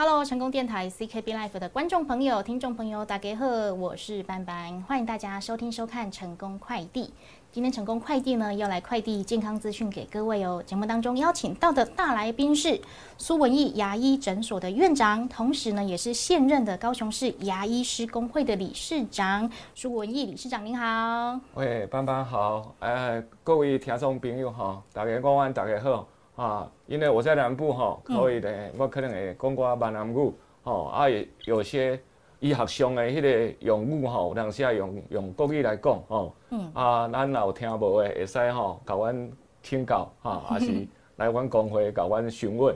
[0.00, 7.12] Hello，成功电台 CKB Life 的观众朋友、听众朋友，大家好，我是班班，欢迎大家收听收看成功快递。
[7.50, 10.62] 今天成功快递呢要来快递健康资讯给各位哦。
[10.64, 12.80] 节目当中邀请到的大来宾是
[13.16, 19.50] 苏文义牙医诊所的院长，同时呢也是现任的高雄市牙医师工会的理事长。
[19.74, 21.40] 苏文义理事长您好。
[21.54, 26.06] 喂，班班好，呃，各位听众朋友好，大家午安，大家好。
[26.38, 30.32] 啊，因为我在南部哈，可以咧，我可能会讲过闽南语，
[30.62, 31.06] 吼，啊，
[31.44, 31.98] 有些
[32.38, 36.32] 医学上的迄个用语吼，有当时用用国语来讲，吼，
[36.74, 39.32] 啊，咱若有听无的，会使吼，甲阮
[39.64, 42.72] 请教，哈， 也是来阮工会甲阮询问，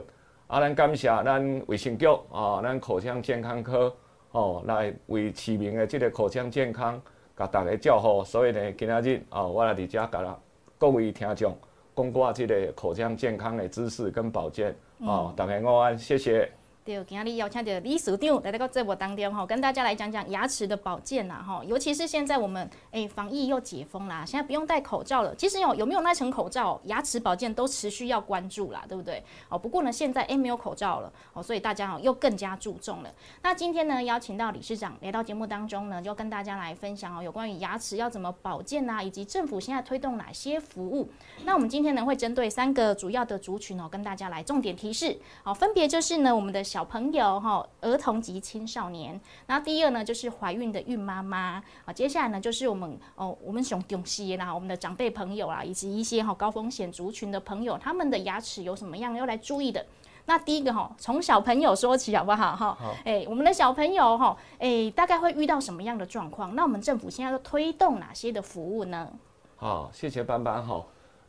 [0.47, 3.95] 啊，咱感谢咱卫生局，啊，咱口腔健康科，
[4.33, 7.01] 吼，来为市民的即个口腔健康，
[7.37, 10.37] 甲大家照顾，所以呢，今仔日，哦，我来伫遮甲
[10.77, 11.57] 各位听众。
[11.93, 16.49] 公挂这个口腔健康的知识跟保健，哦，大家午安，谢谢。
[16.85, 25.33] 对，今日邀请到李署长来到个节目当中哈，跟大家来讲讲牙齿的保健呐哈，尤其是现在我们哎防疫又解封啦，现在不用戴口罩了。
[25.35, 29.23] 其实有有没有那层口罩，牙齿保健都持续要关注啦，对不对？
[29.47, 33.09] 哦，不过呢，现在哎没有口罩了哦，所以大家哦又更加注重了。
[33.41, 41.09] 那今天呢，邀请到理事长来到节目当中呢，就跟大家来分享哦，有关于牙齿要怎么保健呐，以及政府现在推动哪些服务。
[41.45, 45.17] 那我们今天呢，会针对三个主要的族群哦，跟大家来重点提示。
[45.43, 46.61] 好，分别就是呢，我们的。
[46.73, 49.21] 小朋友哈，儿童及青少年。
[49.45, 51.93] 那第二呢，就是怀孕的孕妈妈啊。
[51.93, 59.85] 接下来呢，就是我们哦，我们熊东西啦，我们的长辈朋友啦，以及一些哈高风险族群的朋友，他们的牙齿有什么样要来注意的？
[60.25, 62.75] 那第一个哈，从小朋友说起好不好哈？
[63.05, 66.55] 哎，我们的小朋友哈，哎，大概会遇到什么样的状况？
[66.55, 69.11] 那我们政府现在都推动哪些的服务呢？
[69.57, 70.83] 好，谢谢班班哈。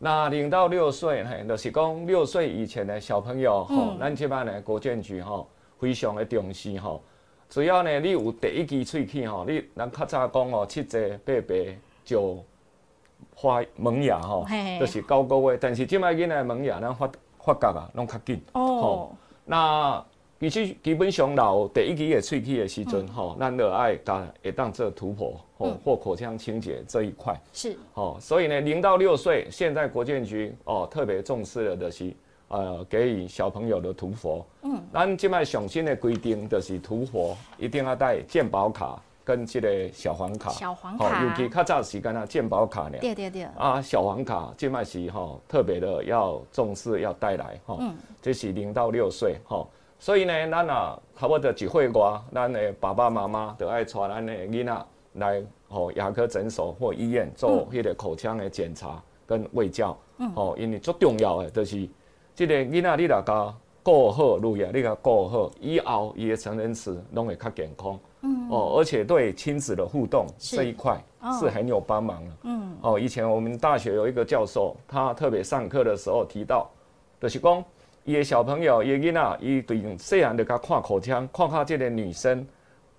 [0.04, 7.02] 那零到六岁，嘿，就是讲六岁以前的小朋友，吼，咱即摆呢，国建局吼，非常的重视吼。
[7.48, 11.54] 只要呢，你有第一支喙齿吼，你咱较早讲哦，七岁八八
[12.04, 12.44] 就
[13.34, 14.46] 发萌芽吼，
[14.78, 15.58] 就是九个月。
[15.58, 18.44] 但是即摆囡仔萌芽咱发发觉啊，拢较紧。
[18.52, 19.08] 哦。
[19.46, 20.04] 那
[20.40, 27.34] 其实基本上老第一期的喙齿的时阵，吼，咱就爱当会当做突破，吼，或口腔清洁这一块。
[27.52, 27.74] 是。
[27.94, 32.12] 哦，所以呢，零到六岁，现在国建局哦特别重视的，就是
[32.48, 34.44] 呃给予小朋友的涂氟。
[34.62, 34.82] 嗯。
[34.92, 40.50] 咱即卖上新的规定，就是涂氟一定要带健保卡跟这个小黄卡。
[40.50, 41.24] 小黄卡。
[41.24, 42.98] 尤其较早时间啊，健保卡呢。
[43.00, 43.44] 对对对。
[43.56, 47.78] 啊，小黄卡即卖是哈特别的要重视要带来哈。
[47.80, 47.94] 嗯。
[48.20, 49.66] 这是零到六岁哈。
[49.98, 59.96] 所以呢，咱啊差不多一岁外，咱的爸爸妈妈都爱带咱的囡仔来吼牙科诊所或医院做迄个口腔的检查跟卫教。
[60.34, 61.88] 哦，因为最重要的就是
[62.34, 67.98] 这个囡仔你若甲顾好，路亚你甲顾好，以后伊的成人齿拢会较健康。
[68.22, 68.48] 嗯。
[68.50, 71.02] 哦，而且对亲子的互动这一块
[71.40, 72.30] 是很有帮忙的。
[72.42, 72.76] 嗯。
[72.82, 76.68] 哦，以前我们大学有一个教授，他特别上课的时候提到，
[77.20, 77.64] 就是讲。
[78.04, 82.46] 伊个小朋友，伊个囡仔，伊对细汉就甲看口腔，看看这个女生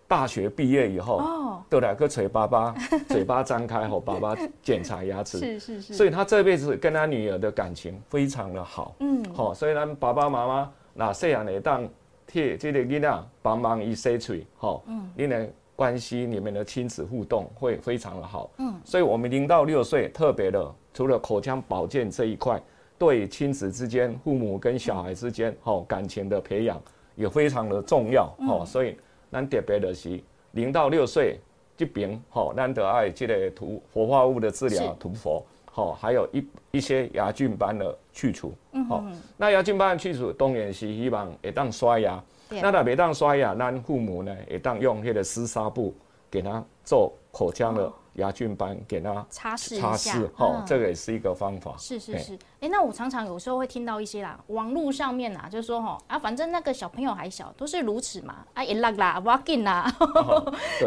[0.07, 1.21] 大学毕业以后，
[1.69, 2.73] 都来个嘴巴巴，
[3.07, 5.37] 嘴巴张开吼，爸爸检查牙齿。
[5.37, 5.93] 是是是。
[5.93, 8.95] 所以他这辈子跟他女儿的感情非常的好。
[8.99, 9.23] 嗯。
[9.31, 11.87] 好，所以咱爸爸妈妈那细汉会当
[12.25, 14.83] 替这个囡仔帮忙伊洗嘴，吼。
[14.87, 15.07] 嗯。
[15.15, 18.49] 你的关系你们的亲子互动会非常的好。
[18.57, 18.73] 嗯。
[18.83, 22.59] 所以我们零到六岁特别的，除了口腔保健这一块。
[22.97, 26.81] 对亲子之间、父母跟小孩之间，吼感情的培养
[27.15, 28.97] 也非常的重要，吼，所以
[29.31, 30.19] 咱特别的是
[30.51, 31.39] 零到六岁
[31.75, 38.53] 这边，吼，咱得爱这个涂活化物的治疗涂氟，吼，还有一一些牙菌斑的去除，
[38.87, 39.03] 好，
[39.35, 45.93] 那牙菌斑的去除当然是希望会当刷牙，那若袂当刷牙，咱父母呢会当用迄个湿纱布
[46.31, 47.91] 给他做口腔的。
[48.15, 51.75] 牙菌斑给它擦拭擦拭，哈，这个也是一个方法。
[51.77, 59.91] 是是是，哎，那我常常有时候会听到一些啦，网络上面啊，就是说哈啊，反正那个小朋友还小，都是如此嘛，啊，一拉啦，不要紧啦，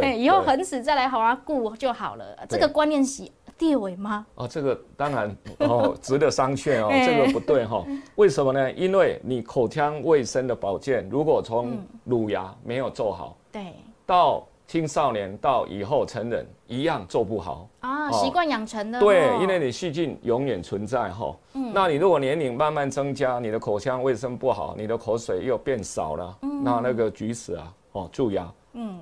[0.00, 2.24] 哎， 以后恒齿再来好好顾就好了。
[2.48, 4.24] 这个观念是地位吗？
[4.34, 7.84] 哦，这个当然哦， 值得商榷哦， 这个不对哈。
[8.16, 8.72] 为什么呢？
[8.72, 13.74] 因为你口腔卫生的保健，如果从乳牙没有做好，对，
[14.06, 14.46] 到。
[14.68, 19.00] 青少年到以后成人一样做不好啊，习惯养成的。
[19.00, 21.34] 对，因为你细菌永远存在哈。
[21.54, 21.72] 嗯。
[21.74, 29.00] 那你如果年龄慢慢增加，你的口腔卫生不好，你的口水又变少了，那那个龋齿啊，哦，蛀牙，嗯，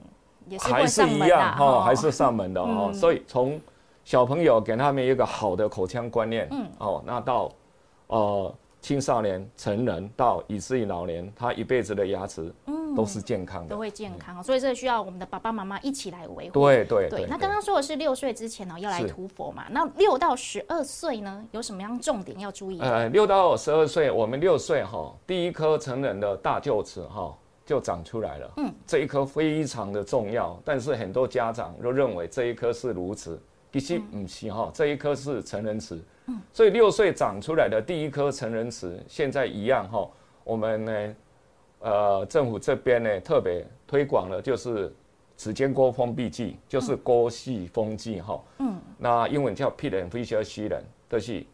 [0.60, 2.92] 还是一样哈，还是上门的哦。
[2.94, 3.60] 所以从
[4.04, 7.50] 小朋友给他们一个好的口腔观念，嗯，哦，那到
[8.06, 12.54] 呃青少年、成人到以至于老年，他一辈子的牙齿。
[12.96, 16.52] 都是健康的，都会健康，所以这需要我们的爸爸妈妈一起来维护。
[16.52, 17.26] 对对对。
[17.26, 19.66] 那刚刚说的是六岁之前呢要来涂佛嘛？
[19.70, 22.80] 那六到十二岁呢有什么样重点要注意？
[22.80, 28.52] 呃，六到十二岁，我们六岁哈，第一颗成人的大臼齿哈就长出来了。
[28.56, 33.40] 嗯，这一颗非常的重要，但是很多家长都认为这一颗是如此，
[33.72, 36.02] 其实不是哈，这一颗是成人齿。
[36.26, 40.08] 嗯，所以六岁长出来的第一颗成人齿，现在一样哈，
[40.42, 41.14] 我们呢。
[41.80, 44.92] 呃，政府这边呢特别推广了，就是
[45.36, 48.40] 指尖沟封闭剂，就是沟系封剂哈。
[48.58, 48.76] 嗯。
[48.98, 51.44] 那英文叫 Pit and Fissure Sealant，就是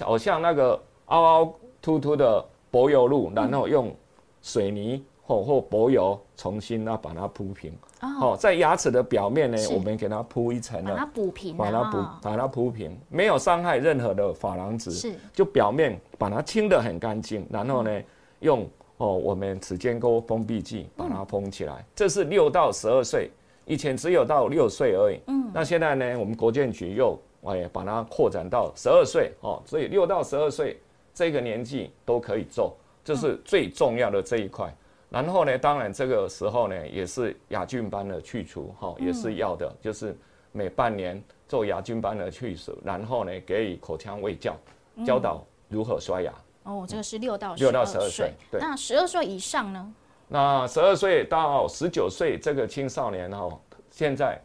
[0.00, 3.94] 好像那个凹凹凸凸的柏油路，然后用
[4.40, 7.76] 水泥或或柏油重新啊把它铺平。
[8.00, 8.36] 哦。
[8.38, 11.56] 在牙齿的表面呢，我们给它铺一层把它补平。
[11.56, 14.92] 把它补，把它铺平，没有伤害任何的珐琅质。
[14.92, 15.14] 是。
[15.32, 18.02] 就表面把它清得很干净，然后呢
[18.38, 18.66] 用。
[18.98, 23.28] 哦，我们齿间沟封闭剂把它封起来，这是六到十二岁，
[23.66, 25.18] 以前只有到六岁而已。
[25.26, 30.80] 嗯，那现在呢，我们国建局又哎把它扩展到十二岁哦，所以六到十二岁
[31.12, 34.72] 这个年纪都可以做，这是最重要的这一块。
[35.10, 40.16] 然后呢，当然这个时候呢，也是牙菌斑的去除哈，也是要的，就是
[40.52, 44.56] 每半年做牙菌斑的去除，然后呢给予口腔卫教，
[45.04, 46.32] 教导如何刷牙。
[46.64, 48.60] 哦，这个是六到六到十二岁，对。
[48.60, 49.94] 那十二岁以上呢？
[50.26, 53.48] 那十二岁到十九岁这个青少年哈，
[53.90, 54.42] 现在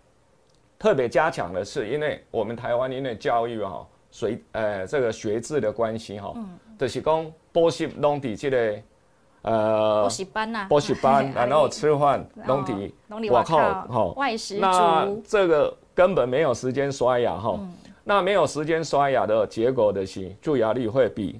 [0.77, 8.81] 特别加强的是，因为我们台湾因为教育哈，随呃这个学制的关系哈，嗯，就是讲补习弄底这个
[9.43, 12.93] 呃补习班呐，补习班， 然后吃饭弄底，
[13.29, 13.57] 我靠
[13.87, 17.57] 哈，外食那这个根本没有时间刷牙哈，
[18.03, 21.39] 那没有时间刷牙的结果的是蛀牙率会比。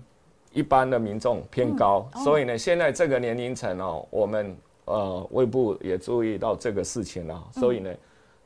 [0.52, 4.56] 一般的民众偏高，所以呢，现在这个年龄层哦，我们
[4.86, 7.94] 呃胃部也注意到这个事情了，所以呢，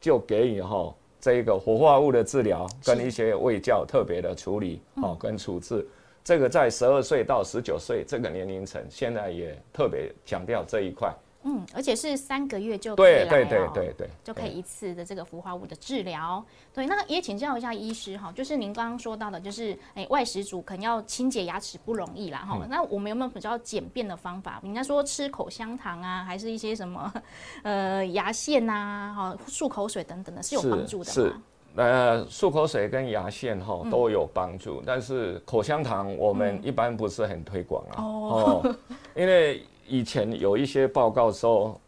[0.01, 5.87] 就给予哈这一个活化物的治疗跟一些胃教特别的处理哦跟处置，
[6.23, 11.13] 这个在十二岁到十九岁这个年龄层，现在也特别强调这一块。
[11.45, 16.43] 嗯，而且是三个月就可以来对对对对，就可以一次的这个氟化物的治疗。
[16.73, 22.65] 对，那也请教一下医师哈，就是您刚刚说到的，就是哎外食族可能要清洁牙齿不容易啦哈。
[22.69, 24.61] 那我们有没有比较简便的方法？
[24.63, 27.13] 人家说吃口香糖啊，还是一些什么
[27.63, 31.13] 呃牙线呐，哈漱口水等等的，是有帮助的吗？
[31.13, 31.35] 是，
[31.75, 38.01] 呃漱口水跟牙线哈都有帮助，但是口香糖我们一般不是很推广啊。
[38.01, 38.75] 哦，
[39.13, 39.61] 因为。
[39.87, 41.79] 以前有一些报告说，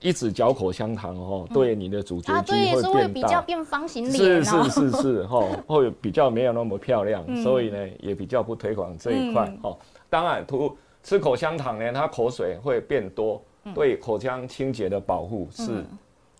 [0.00, 9.76] 一直嚼口香糖哦，对你的主角肌会变大，变方形脸，是是是是哈， 会比较没有那么漂亮，所以呢也比较不推广这一块哈。
[10.10, 13.40] 当然，涂吃口香糖呢，它口水会变多，
[13.74, 15.84] 对口腔清洁的保护是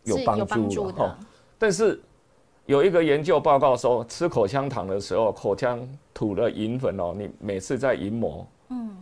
[0.05, 1.19] 有帮助的哈。
[1.59, 2.01] 但是
[2.67, 5.81] 有一个研究报告说，吃口香糖的时候，口腔
[6.13, 8.97] 吐了银粉哦，你每次在银膜，嗯。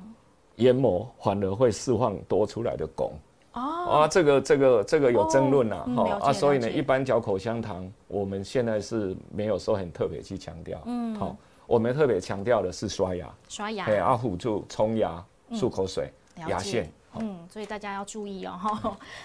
[0.61, 3.11] 研磨反而会释放多出来的汞。
[3.55, 3.61] 哦。
[3.91, 11.37] 啊，这个这个这个有争论呐，哈啊，所以呢，一般嚼口香糖，我们现在是没有说很特别去强调，嗯，好，
[11.67, 16.09] 我们特别强调的是刷牙，刷牙，对啊，辅助冲牙、漱口水、
[16.47, 16.89] 牙线。
[17.19, 18.53] 嗯，所以大家要注意哦。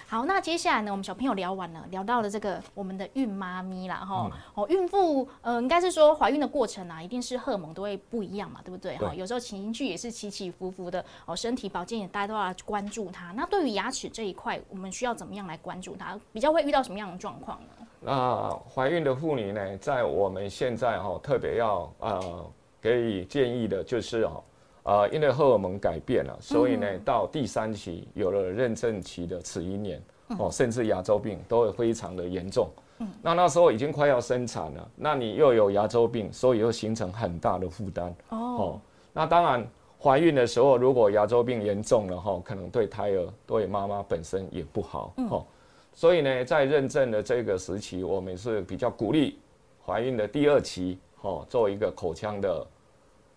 [0.08, 4.30] 好，那接下来呢，我们小朋友聊完了，聊到了这个我们的孕妈咪啦，哈。
[4.54, 8.96] 哦，孕妇，呃，应该是说怀孕的过程啊，一定是荷尔蒙都会不一样嘛，对不对？
[8.96, 11.04] 哈，有时候情绪也是起起伏伏的。
[11.26, 13.30] 哦，身体保健也大家都要关注它。
[13.32, 16.18] 那对于牙齿这一块，我们需要怎么样来关注它？
[16.32, 17.86] 比较会遇到什么样的状况呢？
[18.00, 24.42] 那怀孕的妇女呢，在我们现在哈，特别要呃给予建议的就是哦。
[24.86, 30.00] 啊，因为荷尔蒙改变了，所以呢，到第三期有了妊娠期的齿龈炎
[30.38, 32.68] 哦，甚至牙周病都会非常的严重。
[32.98, 38.14] 嗯，那那时候已经快要生产了，那你又有牙周病，所以又形成很大的负担。
[38.28, 38.80] 哦，
[39.12, 39.66] 那当然
[40.00, 45.12] 怀孕的时候如果牙周病严重了哈，可能对胎儿、对妈妈本身也不好。
[45.28, 45.44] 哦，
[45.94, 49.40] 所以呢，在认证的这个时期，我们是比较鼓励
[49.84, 52.64] 怀孕的第二期，哦，做一个口腔的。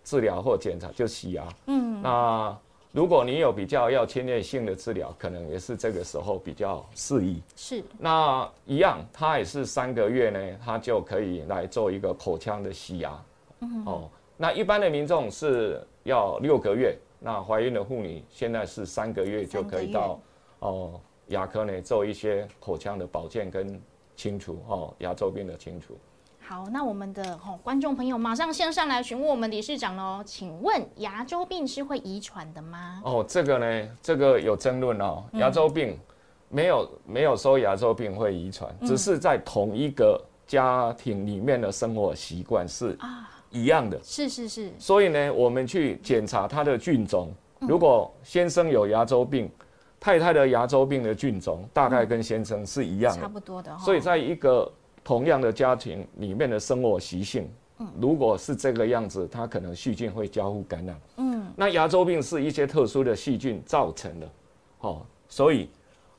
[0.10, 2.58] 治疗或检查就洗牙，嗯，那
[2.92, 7.40] 如果你有比较要侵略性的治疗，可能也是这个时候比较适宜。
[7.56, 13.24] 是，那一样，它也是三个月呢，它就可以来做一个口腔的洗牙。
[13.60, 20.20] 嗯，哦，那一般的民众是要六个月，那怀孕的妇女现在是三个月就可以到
[20.58, 23.80] 哦牙科呢做一些口腔的保健跟
[24.16, 25.96] 清除哦牙周病的清除。
[26.50, 33.00] 好，那我们的吼观众朋友马上线上来询问我们理事长喽，请问牙周病是会遗传的吗？
[33.06, 35.24] 哦，这个呢，这个有争论哦。
[35.34, 35.96] 牙周病
[36.50, 42.98] 没有没有说牙周病会遗传，只是在同一个家庭里面的生活习惯是
[43.52, 44.00] 一样的。
[44.02, 44.74] 是是是。
[44.80, 49.52] 所以呢，我们去检查他的菌种，如果先生有牙周病，
[50.00, 53.78] 太太的牙周病的菌种大概跟先生是一样的，差不多的。
[53.78, 54.72] 所以在一个
[55.10, 57.50] 同样的家庭里面的生活习性，
[58.00, 61.02] 如果是这个样子，它可能细菌会交互感染。
[61.18, 64.32] 嗯，那牙周病是一些特殊的细菌造成的，
[64.82, 65.68] 哦，所以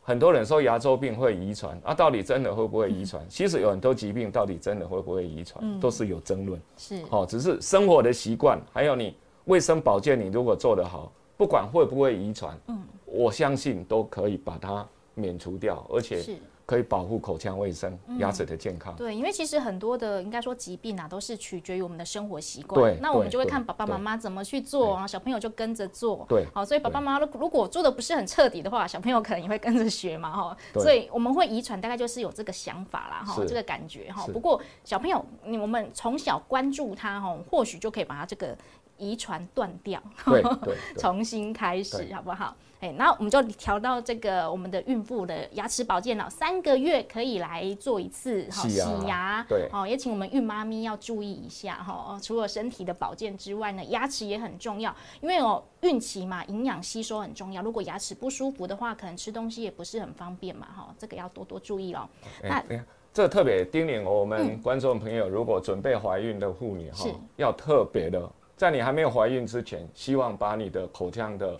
[0.02, 3.24] 很多人说牙周病会遗传，啊，到底真的会不会遗传？
[3.28, 6.60] 其实有很多疾病到底真的会不会遗传，都是有争论。
[6.76, 12.76] 是，哦，只是生活的习惯，还有你卫生保健，你如果做得好，不管会不会遗传，嗯。
[13.06, 16.24] 我相信都可以把它免除掉，而且
[16.70, 18.94] 可以保护口腔卫生、牙齿的健康。
[18.94, 22.80] 对，因为其实很多的应该说疾病啊，都是取决于我们的生活习惯。
[22.80, 26.24] 对，那我们就会看爸爸妈妈怎么去做，然后小朋友就跟着做。
[26.28, 30.56] 对，好，所以爸爸妈妈如果做的不是很彻底的话，小朋友可能也会跟着学嘛，哈。
[30.74, 34.24] 所以我们会遗传，大概就是有这个想法啦，哈，这个感觉哈。
[34.32, 38.56] 不过小朋友，你我们从小关注他，哈，或许就可以把他这个
[39.00, 42.54] 遗传断掉，对 对，重新开始，好不好？
[42.80, 52.18] 哎，那我们就调到这个我们的孕妇的牙齿保健了，三个月可以来做一次哈洗牙，对，哦，也请我们孕妈咪要注意一下哈。
[52.22, 57.60] 除了身体的保健之外呢，牙齿也很重要，因为哦孕期嘛，营养吸收很重要。
[57.60, 62.08] 如果牙齿不舒服的话，可能吃东西也不是很方便嘛哈，这个要多多注意哦。
[62.42, 62.64] 那
[63.12, 67.04] 这特别叮咛我们观众朋友，如果准备怀孕的妇女哈，
[67.36, 68.26] 要特别的，
[68.60, 71.58] 在你还没有怀孕之前，希望把你的口腔的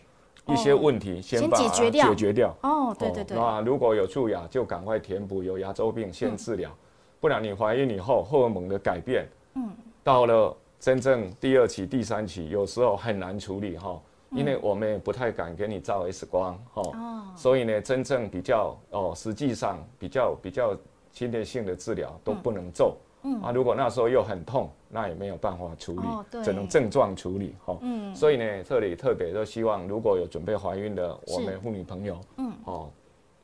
[0.49, 3.35] 一些问题先把它解决掉哦，对对对。
[3.35, 6.71] 那如果有蛀牙，就赶快填补；有牙周病，先治疗。
[7.19, 9.71] 不然你怀孕以后，荷尔蒙的改变，嗯，
[10.05, 13.99] 到了真正第二期、第三期，有时候很难处理哈，
[14.33, 16.83] 因为我们也不太敢给你照 X 光哈。
[16.83, 17.23] 哦。
[17.35, 20.77] 所以呢，真正比较哦，实际上比较比较
[21.11, 22.95] 侵略性的治疗都不能做。
[22.95, 23.07] 嗯
[23.43, 27.77] 啊，如果那时候又很痛，那也没有办法处理，只能症状处理哈。
[27.83, 32.91] 嗯，所以呢，这里特别都希望，如果有准备怀孕的我们妇女朋友，嗯，哦，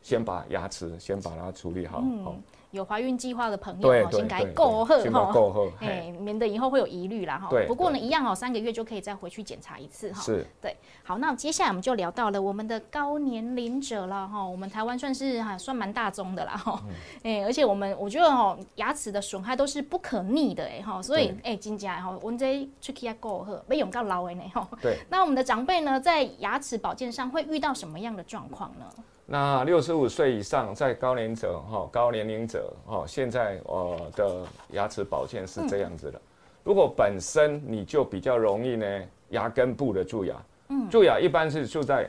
[0.07, 2.01] 先把牙齿先把它处理好。
[2.01, 2.41] 嗯。
[2.73, 7.49] 有怀孕计划的朋友，先该够喝哈，够喝哎，免得以后会有疑虑啦哈。
[7.67, 10.21] 不过呢，一样哦，三个月就可以再回去检查一次哈。
[10.21, 10.47] 是。
[10.61, 14.45] 对，好，那接下来我们就聊到了我们的高年龄者了哈。
[14.45, 16.79] 我们台湾算是哈算蛮大宗的啦哈。
[17.23, 24.69] 哎，而且我们我觉得哦，牙齿的损害都是不可逆的哎哈，所以哎，金家哈，我们这出去要够喝，没用到老的呢哈。
[24.83, 24.99] 对。
[25.09, 28.85] 那我们的长辈呢，在牙齿保健上会遇到什么样的状况呢？
[29.28, 36.21] 那六十五岁以上，在高龄者哈，高年龄者哈，现在我的牙齿保健是这样子的。
[36.62, 40.37] 如果本身你就比较容易呢，牙根部的蛀牙，
[40.68, 42.09] 嗯，蛀牙一般是蛀在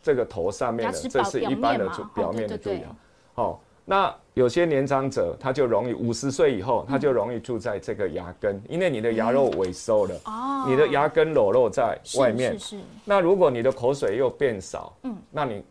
[0.00, 2.82] 这个头上面的，这是一般的表面的蛀牙。
[3.34, 12.56] 好，那有些年长者他就容易五十岁以后，他就容易蛀在这个牙根，因为你的牙肉萎缩了，哦，你的牙根裸露在外面。
[12.56, 12.82] 是是。
[13.04, 15.64] 那如果你的口水又变少，嗯，那你。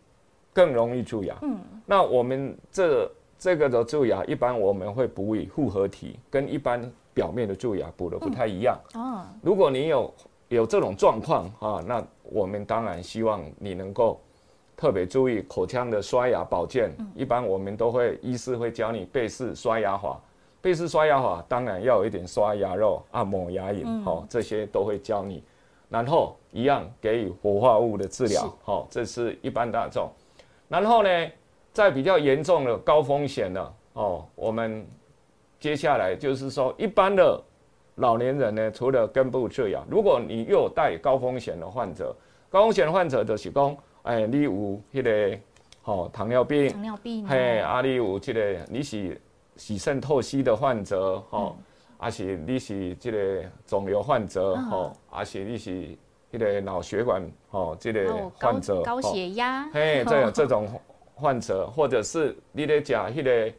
[0.54, 1.36] 更容易蛀牙。
[1.42, 8.78] 嗯，那我们这这个的蛀牙，一般我们会补以复合体，跟一般表面的蛀牙补的不太一样。
[8.94, 10.14] 哦，如果你有
[10.48, 14.20] 有这种状况啊，那我们当然希望你能够
[14.76, 16.90] 特别注意口腔的刷牙保健。
[17.14, 20.20] 一般我们都会医师会教你背式刷牙法，
[20.62, 25.42] 背式刷牙法当然要有一点刷牙肉、按摩牙龈，哦，这些都会教你。
[25.90, 30.10] 然后一样给予活化物的治疗，好，这是一般大众。
[30.68, 31.30] 然后呢，
[31.72, 34.84] 在比较严重的高风险的哦，我们
[35.60, 37.40] 接下来就是说，一般的
[37.96, 42.14] 老年人呢，除了根部治疗，如果你又带高风险的患者，
[42.48, 44.50] 高风险患者就是讲，哎，你有
[44.92, 45.38] 迄个
[45.84, 49.20] 哦糖尿病，糖尿病，嘿，啊，你有这个你是
[49.56, 51.56] 洗肾透析的患者，吼，
[51.98, 55.96] 还是你是这个肿瘤患者，吼，还是你是。
[56.36, 60.68] 这个脑血管哦，这个患者高血压，嘿，这 这种
[61.14, 63.52] 患者，或者是你咧讲迄个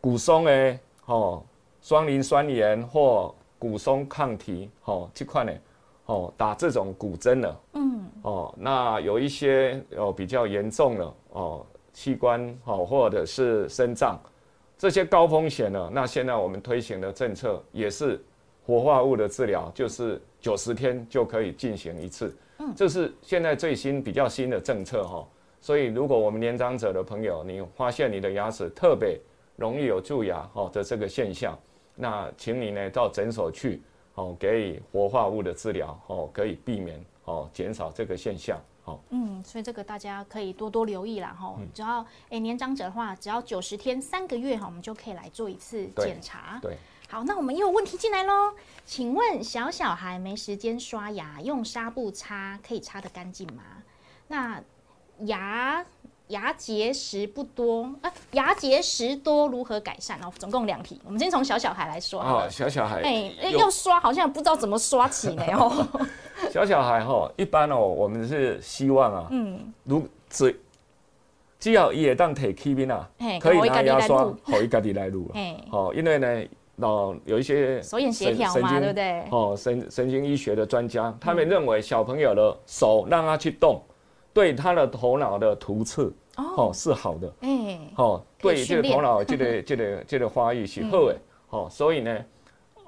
[0.00, 1.40] 骨松的哦，
[1.80, 5.52] 双磷酸盐或骨松抗体哦，这块呢
[6.06, 14.18] 哦，打这种骨针了，嗯，哦，那有一些哦比较严重了哦，器官哦或者是肾脏
[14.76, 18.20] 这些高风险的，那现在我们推行的政策也是
[18.66, 20.20] 活化物的治疗，就是。
[20.46, 25.26] 九十天就可以进行一次，嗯，这是现在最新比较新的政策哈。
[25.60, 29.18] 所以，如果我们年长者的朋友，你发现你的牙齿特别
[29.56, 31.58] 容易有蛀牙哦的这个现象，
[31.96, 33.82] 那请你呢到诊所去，
[34.14, 38.56] 哦，给予活化物的治疗，哦，可以避免哦减少这个现象。
[38.84, 41.56] 好，嗯，所以这个大家可以多多留意啦，哈。
[41.74, 46.60] 只要哎年长者的话，只要九十天三个月哈，我们就可以来做一次检查。
[46.62, 46.76] 对，
[47.08, 48.52] 好，那我们又有问题进来喽，
[48.84, 53.62] 请问小小孩没时间刷牙，用纱布擦可以擦得干净吗？
[54.28, 54.60] 那
[55.20, 55.86] 牙
[56.28, 60.18] 牙结石不多啊，牙结石多如何改善？
[60.20, 62.20] 哦，总共两题，我们先从小小孩来说。
[62.20, 65.86] 哦，小小孩，哎，要刷好像不知道怎么刷起呢哦。
[66.50, 70.60] 小小孩哈，一般哦，我们是希望啊，嗯，如只
[71.60, 73.08] 只要也当提起边啊，
[73.40, 75.40] 可以拿牙刷，好一家己来录了。
[75.70, 76.44] 哦，因为呢，
[76.76, 79.22] 哦，有一些手眼协调嘛，对不对？
[79.30, 83.82] 哦，神神经医学的专家，他们认为小朋友的手让他去动。
[84.34, 86.70] 对他的头脑的突刺哦。
[86.74, 91.16] 是好的，哎，哦，对这个头脑这个这个这个发育是好的，
[91.48, 92.18] 哦，所以呢，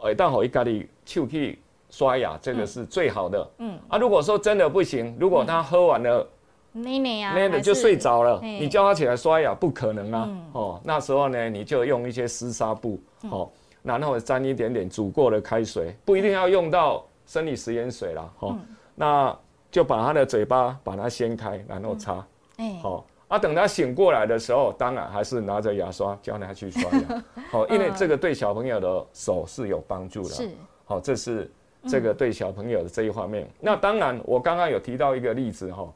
[0.03, 3.79] 哎，但好一家里手去刷牙，这个是最好的，嗯。
[3.89, 6.29] 啊，如果说真的不行，如果他喝完了
[6.73, 13.51] 奶奶啊，奶奶就睡着了，你叫他起来刷牙不可能啊，哦，那时候呢，你就用一些湿纱布，哦，
[13.83, 18.57] 然后沾一点点煮过的开水，不一定要用到生理食盐水了，哦，
[18.95, 19.37] 那。
[19.71, 23.39] 就把他的嘴巴把它掀开，然后擦，哎，好啊。
[23.39, 30.51] 等他醒过来的时候，当然还是拿着牙刷教他去刷牙， 好，因为这个对小朋友的手是有帮助的，是，
[30.87, 31.51] 好，这是
[31.87, 33.47] 这个对小朋友的这一方面。
[33.61, 35.87] 那当然，我刚刚有提到一个例子哈，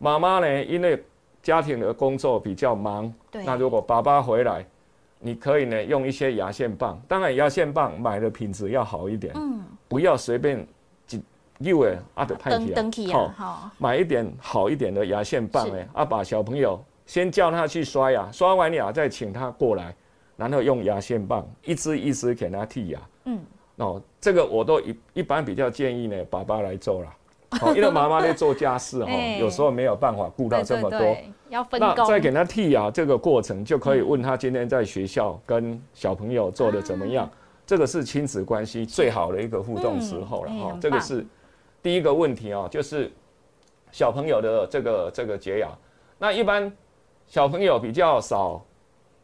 [0.00, 1.00] 妈妈呢，因为
[1.40, 4.66] 家庭的工作比较忙，那如果爸爸回来，
[5.20, 10.66] 你可以呢用一些牙线棒，当然牙线棒买的品质要好一点，嗯，不要随便。
[11.58, 12.72] 六诶，啊，的派去
[13.12, 19.94] 啊，好，买一点好一点的牙线棒诶，啊，把小朋友先叫他去刷牙，刷完牙再请他过来，
[20.38, 22.98] 然后用牙线棒一支一支给他剔牙。
[23.26, 23.38] 嗯，
[23.76, 27.14] 哦，这个我都一一般比较建议呢，爸爸来做了，
[27.60, 31.16] 哦，因为妈妈在做家事哈， 有时候没有办法顾到这么多，
[31.48, 37.28] 要分那再给他剔牙这个过程，就可以问他今天在学校跟小朋友做的怎么样，
[37.66, 41.26] 这个是亲子关系最好的一个互动时候了哈，这个是。
[41.82, 43.10] 第一个问题哦，就是
[43.90, 45.68] 小朋友的这个这个洁牙，
[46.18, 46.70] 那一般
[47.26, 48.62] 小朋友比较少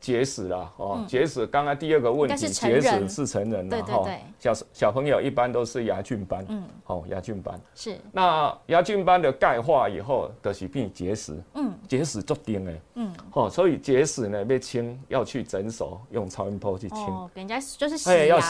[0.01, 1.47] 结石啦，哦，结石。
[1.47, 7.61] 刚刚第二个问题，结石是成人的哈，小小朋友一般都是牙菌斑，嗯，哦，牙菌斑。
[7.75, 7.99] 是。
[8.13, 18.41] 那牙菌斑的钙化以后的是变结石，嗯，结石足定的，嗯，好，所以结石呢被清要去诊所用超音波去清，哦，人家就是洗牙？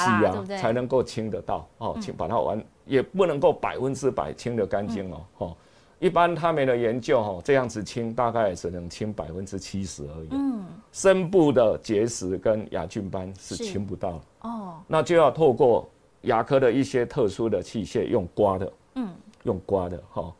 [0.58, 2.62] 才能够清得到，哦，清把它完。
[2.84, 5.56] 也不能够百分之百清的干净哦，哈，
[5.98, 10.28] 一般他们的研究哈，这样子清大概只能清百分之七十而已。
[10.30, 15.88] 嗯，深部的结石跟牙菌斑是清不到哦，那就要透过
[16.22, 19.08] 牙科的一些特殊的器械，用刮的，嗯，
[19.44, 20.34] 用刮的哈，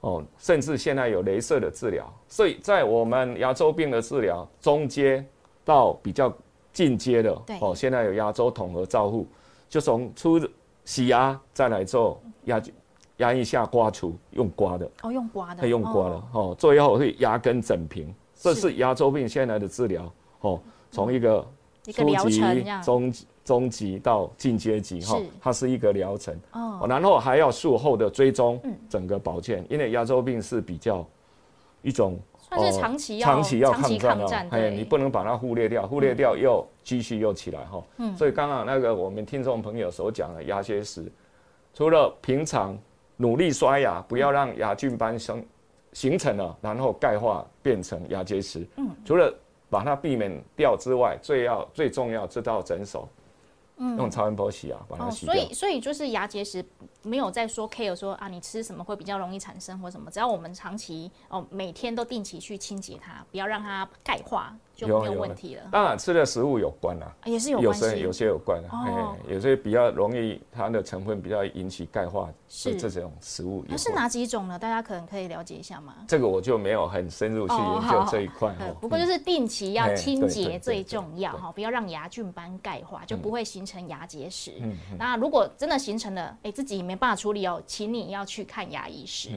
[0.00, 5.24] 哦，甚至现在有镭射的治疗，所以在我们牙周病的治疗中阶
[5.64, 6.32] 到比较
[6.72, 9.26] 进阶的，哦，现在有牙周统合照护，
[9.68, 10.40] 就从出。
[10.84, 12.60] 洗牙再来做牙
[13.22, 16.54] 牙一下刮除，用刮的哦，用刮的，可以用刮的哦。
[16.58, 20.60] 最后是牙根整平，这是牙周病现在的治疗哦。
[20.90, 21.46] 从一个
[21.84, 23.12] 初级、中
[23.44, 26.84] 中级到进阶级哈，它是一个疗程哦。
[26.88, 31.06] 然后还要术后的追踪，整个保健，因为牙周病是比较
[31.80, 32.18] 一种。
[32.50, 37.82] 但是长期要长期要抗战哦，哎，你不能把它忽略掉，忽略掉又继续又起来哈。
[37.96, 41.10] 嗯，所以刚刚那个我们听众朋友所讲的牙结石，
[41.72, 42.76] 除了平常
[43.16, 45.44] 努力刷牙，不要让牙菌斑生
[45.92, 48.66] 形成了，然后钙化变成牙结石。
[48.76, 49.32] 嗯，除了
[49.70, 53.08] 把它避免掉之外，最要最重要，这道诊所。
[53.96, 55.34] 用超音波洗牙，把它洗掉。
[55.34, 56.64] 所以，所以就是牙结石
[57.02, 60.08] 没有在说 care 说啊，你吃什么会比较容易产生或什么？
[60.08, 64.56] 只要我们长期哦，每天都定期去清洁它，不要让它钙化。
[64.74, 65.62] 就没有问题了。
[65.70, 73.64] 当然，吃的食物有关啦，也是有有些有些有关的，哎，有些比较容易，它的成分比较引起钙化，是这种食物。
[73.68, 74.58] 它是哪几种呢？
[74.58, 75.96] 大家可能可以了解一下吗？
[76.08, 78.54] 这个我就没有很深入去研究这一块。
[78.80, 84.52] 不过就是定期要清洁最重要哈，不要让牙菌斑钙化，就不会形成牙结石。
[84.98, 89.28] 那如果真的形成了，哎，自己没办法处理哦，请你要去看牙医师。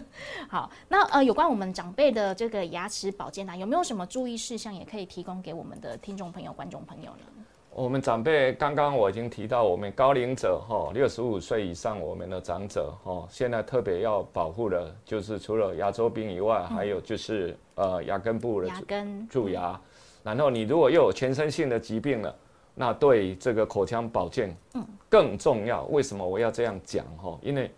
[0.48, 4.73] 好，那呃，有关我们长辈的这个牙齿保健啊，有没有什么注意事项？
[4.74, 7.44] 也可以提供给我们的听众朋友、观众朋友呢。
[7.70, 19.80] 我们长辈刚刚我已经提到，我们高龄者哈，六十五岁以上我们的长者哈，现在特别要保护的，就是除了牙周病以外，还有就是呃牙根部的牙根蛀牙。
[20.22, 22.32] 然后你如果又有全身性的疾病了，
[22.76, 25.82] 那对这个口腔保健嗯更重要。
[25.86, 27.36] 为什么我要这样讲哈？
[27.42, 27.68] 因为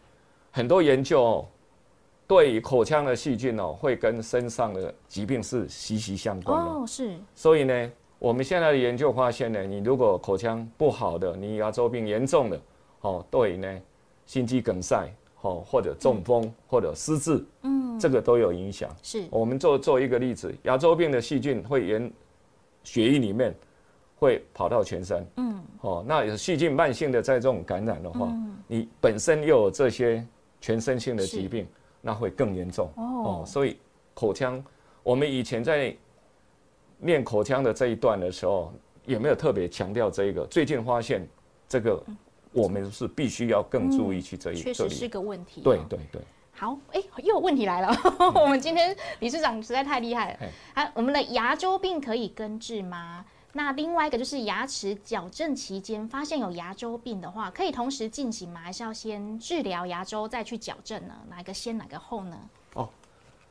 [0.50, 1.42] 很多研究
[2.26, 6.70] 对于口腔的细菌哦，会跟身上的疾病是息息相关的。
[6.70, 12.60] 哦，是，所以呢，我们现在的研究发现呢，你如果口腔不好的，你牙周病严重的，
[13.02, 13.80] 哦，对呢，
[14.26, 15.08] 心肌梗塞，
[15.42, 18.90] 哦，或者中风，或者失智，嗯，这个都有影响。
[19.04, 22.12] 是，我们做做一个例子，牙周病的细菌会沿
[22.82, 23.54] 血液里面
[24.18, 28.28] 会跑到全身，嗯，哦，那有细菌慢性的在这种感染的话，
[28.66, 30.26] 你本身又有这些
[30.60, 31.64] 全身性的疾病。
[32.06, 33.76] 那会更严重哦，所以
[34.14, 34.64] 口腔，
[35.02, 35.92] 我们以前在
[37.00, 38.72] 练口腔的这一段的时候，
[39.04, 40.46] 也没有特别强调这一个？
[40.46, 41.26] 最近发现
[41.68, 42.00] 这个，
[42.52, 45.62] 我们是必须要更注意去这一，确实是个问题。
[45.62, 46.22] 对对对。
[46.52, 47.92] 好，哎，又有问题来了。
[48.40, 50.38] 我们今天理事长实在太厉害了。
[50.74, 53.24] 啊，我们的牙周病可以根治吗？
[53.56, 58.60] 那另外一个就是牙齿矫正期间发现有牙周病的话，可以同时进行吗？
[58.62, 61.14] 还是要先治疗牙周再去矫正呢？
[61.30, 62.36] 哪个先，哪个后呢？
[62.74, 62.86] 哦，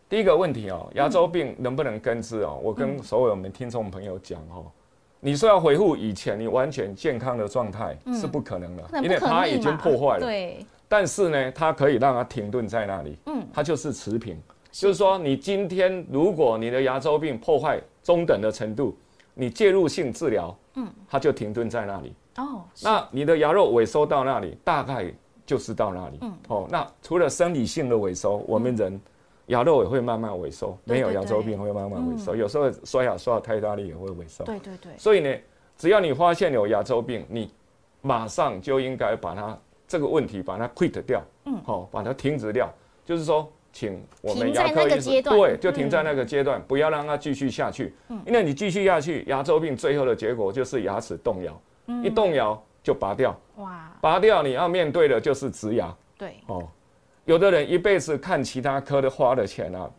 [0.07, 2.59] 第一个问题哦，牙周病能不能根治哦？
[2.61, 4.71] 我跟所有我们听众朋友讲哦，
[5.19, 10.19] 你说要恢复以前你完全健康的状态是不可能的，因为它已经破坏了。
[10.19, 10.63] 对。
[10.87, 13.17] 但是呢，它可以让它停顿在那里。
[13.25, 13.43] 嗯。
[13.51, 14.39] 它就是持平，
[14.71, 18.95] 就是说你今天如果你的牙周病破坏中等的程度。
[19.35, 22.15] 你介入性治疗，嗯，它就停顿在那里。
[22.37, 25.13] 哦，那你的牙肉萎缩到那里，大概
[25.45, 26.17] 就是到那里。
[26.21, 28.99] 嗯，哦，那除了生理性的萎缩，我们人
[29.47, 30.77] 牙肉也会慢慢萎缩。
[30.85, 34.43] 没有牙周病会慢慢萎缩，有时候刷牙刷太大力也会萎缩。
[34.45, 34.91] 对对对。
[34.97, 35.35] 所以呢，
[35.77, 37.51] 只要你发现有牙周病，你
[38.01, 41.21] 马上就应该把它这个问题把它 quit 掉。
[41.45, 42.73] 嗯，好，把它停止掉，
[43.05, 43.51] 就是说。
[43.75, 47.93] 请我们牙科医生对，就停在那个阶段，不要让它继续下去。
[48.07, 51.61] 嗯，因为你继续下去，牙周病最后的结果就是牙齿动摇，
[52.01, 53.37] 一动摇就拔掉。
[53.57, 55.93] 哇，拔掉你要面对的就是植牙。
[56.17, 56.65] 对，哦，
[57.25, 59.91] 有的人一辈子看其他科的花的钱啊，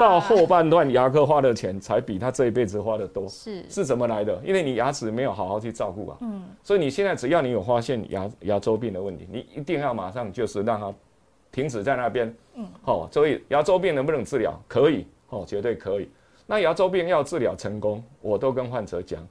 [0.00, 3.28] 到后半段牙科花的钱才比他这一辈子花的多。
[3.28, 4.40] 是，是怎么来的？
[4.42, 6.16] 因为你牙齿没有好好去照顾啊。
[6.22, 10.94] 嗯，所以你现在只要你有发现牙牙周病的问题，你一定要马上就是让它。
[11.52, 14.52] 停止在那边，嗯，好，所以牙周病能不能治疗？
[14.68, 16.08] 可以，哦，绝对可以。
[16.46, 19.26] 那牙周病要治疗成功，我都跟患者讲，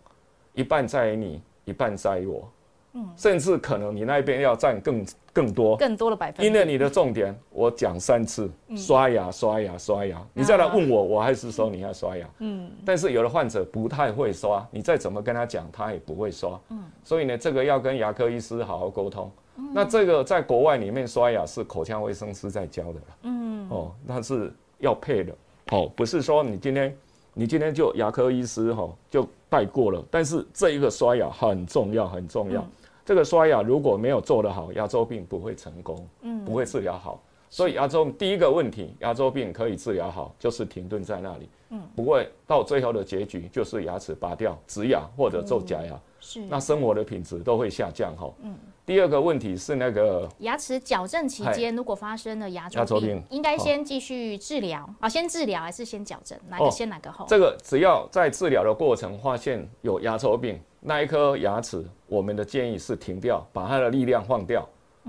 [0.54, 2.52] 一半在于你，一半在于我，
[2.94, 6.46] 嗯，甚至可能你那边要占更更多，更多的百分。
[6.46, 10.22] 因为你的重点，我讲三次，刷牙，刷牙，刷牙。
[10.34, 12.72] 你再来问我，我还是说你要刷牙，嗯。
[12.86, 16.84] 但是有的患者不太会刷，你再怎么跟他讲，他也不会刷，嗯。
[17.04, 19.32] 所以呢，这个要跟牙科医师好好沟通。
[19.74, 25.34] 那这个在国外里面刷牙是口腔卫生师在教的嗯，哦，那是要配的，
[25.72, 26.98] 哦，不是说你今天
[27.34, 32.66] 你今天就牙科医师哈就带过了，但是这一个刷牙很重要很重要，
[33.06, 48.54] 这个刷牙如果没有做得好，牙周病不会成功，嗯，不会治疗好，所以牙周第一个问题，牙周病可以治疗好，就是停顿在那里，嗯，不会到最后的结局就是牙齿拔掉植牙或者做假牙，是，那生活的品质都会下降哈，嗯。
[48.86, 55.10] 第二个问题是那个牙齿矫正期间，如果发生了牙周病，应该先继续治疗啊？
[55.10, 56.38] 先治疗还是先矫正？
[56.48, 57.26] 哪个先哪个后？
[57.28, 64.68] 这个只要在治疗的过程发现有牙周病，那一颗牙齿，我们的建议是停掉，把它的力量放掉。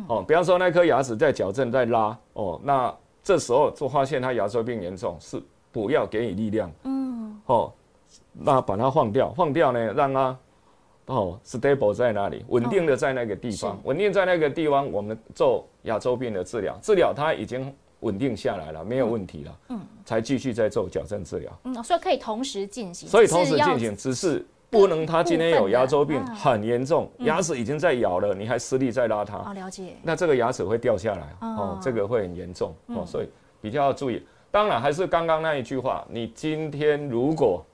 [0.09, 6.73] 哦，比方说那颗牙齿在矫正在拉，哦，那这时候就发现它牙周病严重，是不要给予力量。
[6.85, 7.71] 嗯，哦，
[8.33, 10.35] 那把它放掉，放掉呢，让它。
[11.07, 12.45] 哦，stable 在哪里？
[12.49, 21.59] 稳定的在那个地方，稳定在那个地方，我们做牙周病的治疗，治疗它已经稳定下来了，没有问题了，嗯，才继续在做矫正治疗。
[21.62, 23.09] 嗯，所以可以同时进行。
[23.09, 29.37] 所以同时进行，只是不能他今天有牙周病很严重，牙齿已经在咬了，你还施力在拉它。
[29.38, 29.95] 哦，了解。
[30.03, 33.29] 那这个牙齿会掉下来，哦，这个会很严重，哦，所以
[33.61, 34.21] 比较要注意。
[34.51, 37.64] 当然还是刚刚那一句话，你今天如果。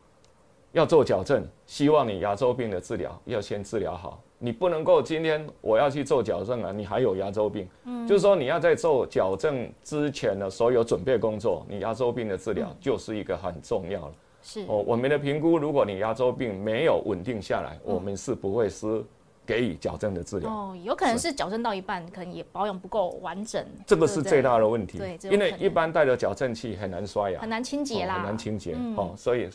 [0.73, 4.23] 要做矫正，希望你牙周病的治疗要先治疗好。
[4.39, 14.15] 你不能够今天我要去做矫正了，你还有牙周病，嗯，就是说你要在做矫正之前的所有准备工作，你牙周病的治疗就是一个很重要了。
[14.43, 19.05] 是哦，我们的评估，如果你牙周病没有稳定下来，我们是不会是
[19.47, 20.51] 给予矫正的治疗。
[20.51, 23.65] 哦，有可能是矫正到一半，可能也保养不够完整。
[23.87, 24.99] 这个是最大的问题。
[24.99, 28.75] 对，因为一般带着矫正器很难刷牙，很难清洁啦，很难清洁。
[28.97, 29.49] 哦，所以。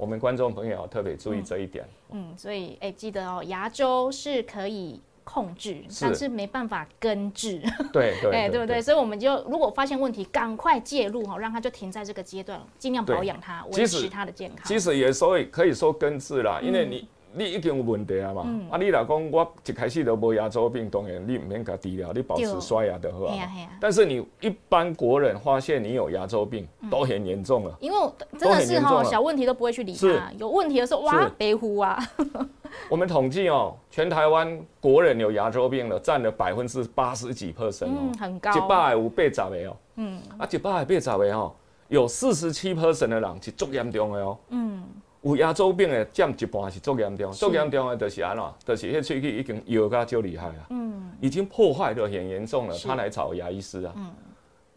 [0.00, 1.86] 我们观众朋友要特别注意这一点。
[2.12, 7.60] 嗯，所以哎，记得哦，牙周是可以控制，但是没办法根治。
[7.92, 8.80] 对 对，哎，对不对？
[8.80, 14.64] 所以我们就如果发现问题，赶快介入哈，让它就停在这个阶段，尽量保养它，维持它的健康。
[14.64, 23.48] 其实也所以可以说根治啦，因为你你已经有问题啊嘛，啊，你若讲我一开始都无牙周病，当然你唔免甲治疗，你保持刷牙就好啊。
[23.80, 27.76] 但是你一般国人发现你有牙周病，都很严重了。
[27.80, 27.98] 因为
[28.36, 31.98] 真的是哈，小问题都不会去理它，有问题的时候哇，悲呼啊。
[32.88, 38.52] 我们统计哦，全台湾国人有牙周病的占了百分之八十几 percent 哦，很高。
[38.56, 41.52] 一百五倍十个哦，嗯，啊，一百倍十个哦，
[41.88, 44.82] 有四十七 percent 的人是足严重的哦，嗯。
[45.22, 54.10] 有牙周病的占一半是足严重，足严重的就是安怎，就是迄喙齿已经摇甲足厉害啊，嗯，已经破坏的很严重了，他来找牙医师啊，嗯，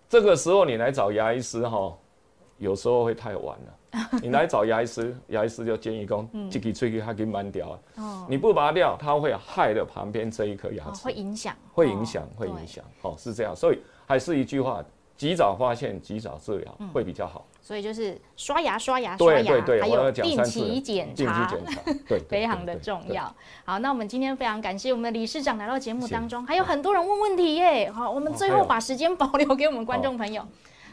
[0.09, 1.97] 这个时候你来找牙医师哈，
[2.57, 14.83] 有时候会太晚了， 你来找牙医师，牙医师就建议讲，这个喙齿它给慢掉，哦，你不拔掉，它会害了旁边这一颗牙齿，会影响，会影响，会影响，哦，是这样，所以还是一句话，
[15.15, 17.45] 及早发现，及早治疗会比较好。
[17.65, 21.49] 所以就是刷牙、刷牙、刷牙，还有定期检查，
[22.05, 23.33] 对， 非常的重要。
[23.63, 27.89] 好，那我们今天非常感谢我们的理事长来到节目当中，还有很多人问问题耶。
[27.89, 30.45] 好，我们最后把时间保留给我们观众朋友。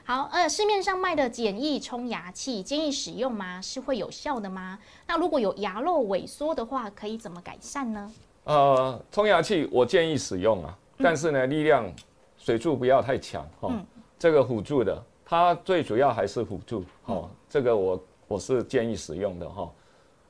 [0.04, 3.60] 好，呃，市面上卖的简易冲牙器建议使用吗？
[3.60, 4.78] 是会有效的吗？
[5.08, 8.12] 那如果有牙肉萎缩的话，可以怎么改善呢？
[8.44, 11.84] 呃，冲牙器我建议使用啊，但是呢，力量
[12.38, 13.72] 水柱不要太强哈，
[14.16, 15.04] 这个辅助的。
[15.30, 19.70] 它最主要还是辅助，哦，这个我我是建议使用的哈。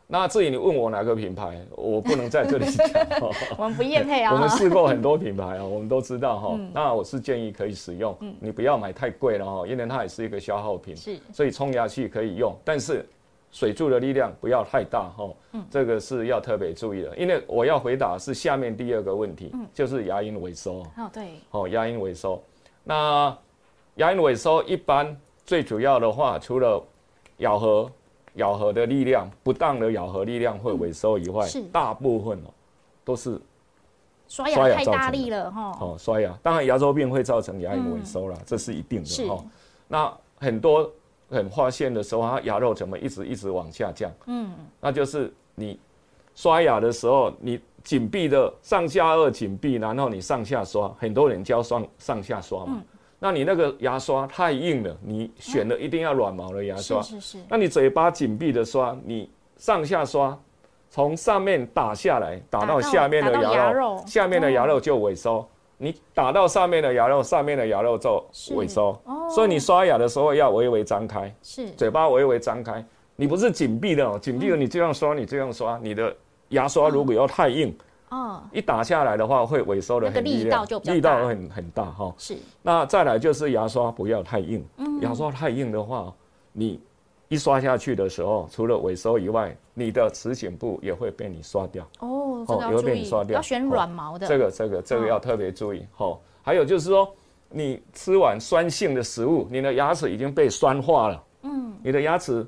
[0.07, 2.87] 那至于你问我哪个品牌，我不能在这里讲。
[3.57, 4.31] 我们不业配啊。
[4.35, 6.61] 我们试过很多品牌啊，我们都知道哈。
[6.75, 10.95] 那我是建议可以使用，你不要买太贵了哈，因为它也是一个消耗品。
[10.95, 11.19] 是。
[11.33, 13.09] 所以冲牙器可以用，但是
[13.51, 15.31] 水柱的力量不要太大哈。
[15.53, 15.65] 嗯。
[15.71, 20.83] 这个是要特别注意的，因为我要回答是下面第二个问题，就是牙龈萎缩。
[20.99, 21.29] 哦，对。
[21.53, 22.43] 哦，牙龈萎缩，
[22.85, 23.35] 那。
[24.01, 26.83] 牙龈萎缩一般最主要的话，除了
[27.37, 27.91] 咬合、
[28.37, 32.49] 咬合的力量不当的咬合力量会萎缩以外，大部分哦
[33.05, 33.39] 都是
[34.27, 35.77] 刷牙太大力了哈。
[35.79, 39.45] 哦，刷牙，当然牙周病会造成牙龈萎缩了，这是一定的哈。
[39.87, 40.91] 那很多
[41.29, 44.11] 很发现的时候，它牙肉怎么一直一直往下降？
[44.25, 45.79] 嗯，那就是你
[46.35, 52.83] 刷牙的时候，你紧闭的上下颚紧闭，然后你上下刷，很多人教上上下刷嘛。
[53.23, 57.03] 那你那个牙刷太硬了，你选的一定要软毛的牙刷。
[57.03, 57.39] 是是是。
[57.51, 60.37] 那你嘴巴紧闭的刷，你上下刷，
[60.89, 65.47] 从上面打下来，打到下面的牙肉，下面的牙肉就萎缩。
[65.77, 68.99] 你打到上面的牙肉，上面的牙肉就萎缩。
[69.05, 69.29] 哦。
[69.29, 71.31] 所以你刷牙的时候要微微张开。
[71.43, 71.69] 是。
[71.73, 72.83] 嘴巴微微张开，
[73.17, 76.17] 你不是紧闭的哦，紧闭的你这样刷，你这样刷，你的
[76.49, 77.77] 牙刷如果要太硬。
[78.11, 82.15] 哦，一打下来的话会萎缩的很力道就力道很很大哈。
[82.19, 82.37] 是。
[82.63, 84.65] 那再来就是牙刷不要太硬，
[85.01, 86.13] 牙刷太硬的话，
[86.53, 86.81] 你
[87.29, 91.89] 一刷下去的时候，除了萎缩以外，你的齿颈部也会被你刷掉。
[92.01, 93.33] 哦，这个要注意。
[93.33, 94.27] 要选软毛的。
[94.27, 96.19] 这个这个这个要特别注意哈。
[96.43, 97.09] 还有就是说，
[97.49, 101.25] 你吃完酸性的食物，你的牙齿已经被酸化了。
[101.43, 101.73] 嗯。
[101.85, 102.45] 你的牙齿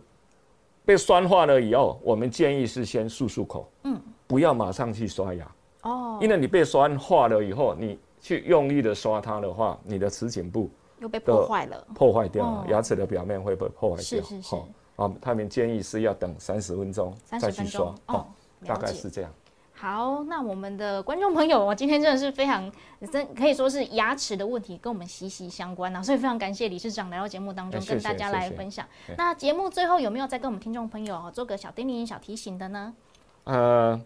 [0.85, 3.71] 被酸化了以后，我们建议是先漱漱口。
[3.85, 4.01] 嗯。
[4.33, 5.47] 不要马上去刷牙
[5.83, 14.03] 哦，因为你被酸化了以后，你去用力的刷它的话，你的齿颈部又被破坏了，破坏掉了，牙齿的表面会被破坏掉。
[14.03, 14.57] 是是是。
[14.97, 18.25] 啊，他们建议是要等三十分钟再去刷，哦，
[18.65, 19.31] 大概是这样。
[19.75, 22.73] 好，那我们的观众朋友， 我今天真的是非常
[23.13, 28.87] 真，可以说是牙齿的问题跟我们息息相关啊，所以非常感谢理事长来到节目当中跟大家来分享。
[29.19, 32.95] 那节目最后有没有再跟我们听众朋友做个小叮咛、小提醒的呢？
[33.45, 34.01] 呃。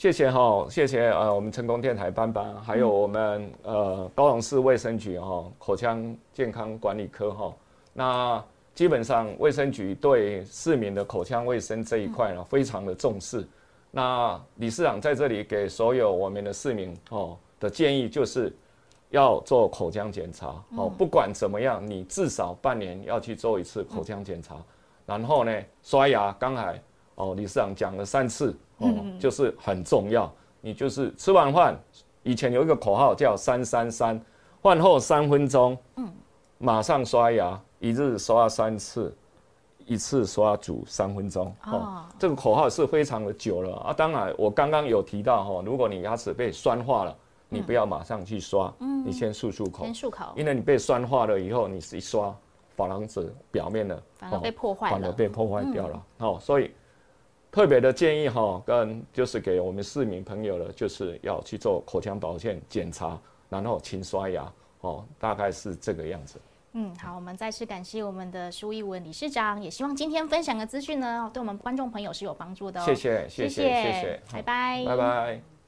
[0.00, 7.54] 谢谢哈，谢谢呃，我们成功电台班班，还有我们呃高雄市卫生局哈口腔健康管理科哈。
[7.92, 8.42] 那
[8.74, 13.46] 基本上卫生局对市民的口腔卫生这一块呢，非常的重视。
[13.90, 18.50] 那理事长在这里给所有我们的市民哦的建议，就是
[19.10, 20.46] 要做口腔检查
[20.78, 24.56] 哦，不管怎么样，你至少半年要去做一次口腔检查。
[25.04, 26.82] 然后呢，刷牙，刚才
[27.16, 28.56] 哦理事长讲了三次。
[28.80, 30.30] 哦，就是很重要。
[30.60, 31.74] 你就是吃完饭，
[32.22, 34.20] 以前有一个口号叫“三三三”，
[34.60, 36.06] 饭后三分钟，嗯，
[36.58, 39.16] 马上刷牙，一日刷三次，
[39.86, 41.50] 一次刷足三分钟。
[41.64, 43.92] 哦，这个口号是非常的久了啊。
[43.94, 47.16] 当然，我刚刚有提到哈，如果你牙齿被酸化了，
[47.48, 52.36] 你不要马上去刷，嗯，你先漱漱口，先漱口，因为你被酸化了以后，你一刷，
[52.76, 56.02] 珐琅质表面的反而被破坏了，反而被破坏掉了。
[56.18, 56.70] 哦，所以。
[57.50, 64.50] 特别的建议哈，跟就是给我们市民朋友了，就是要去做口腔保健检查，然后勤刷牙
[64.82, 66.40] 哦，大概是这个样子。
[66.72, 72.84] 嗯，好，我们再次感谢我们的苏一文理事长，也希望今天分享的资讯呢，对我们观众朋友是有帮助的哦。
[72.84, 75.59] 谢谢，谢谢，谢谢，拜拜，拜拜。